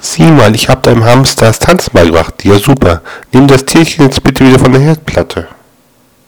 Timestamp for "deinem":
0.82-1.04